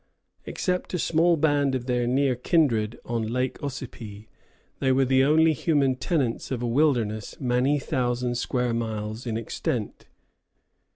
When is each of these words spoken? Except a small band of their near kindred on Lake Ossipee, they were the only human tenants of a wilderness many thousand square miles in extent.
Except 0.47 0.95
a 0.95 0.97
small 0.97 1.37
band 1.37 1.75
of 1.75 1.85
their 1.85 2.07
near 2.07 2.35
kindred 2.35 2.99
on 3.05 3.21
Lake 3.27 3.61
Ossipee, 3.61 4.27
they 4.79 4.91
were 4.91 5.05
the 5.05 5.23
only 5.23 5.53
human 5.53 5.95
tenants 5.95 6.49
of 6.49 6.63
a 6.63 6.67
wilderness 6.67 7.39
many 7.39 7.77
thousand 7.77 8.33
square 8.33 8.73
miles 8.73 9.27
in 9.27 9.37
extent. 9.37 10.07